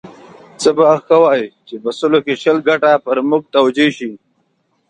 [0.61, 4.11] څه به ښه وای چې په سلو کې شل ګټه پر موږ توجیه شي.